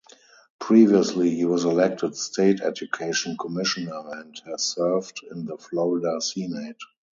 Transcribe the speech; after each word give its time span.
Previously 0.57 1.29
he 1.29 1.45
was 1.45 1.63
elected 1.63 2.15
State 2.15 2.59
Education 2.61 3.37
Commissioner, 3.37 4.01
and 4.13 4.35
has 4.47 4.63
served 4.73 5.19
in 5.29 5.45
the 5.45 5.59
Florida 5.59 6.19
Senate. 6.19 6.79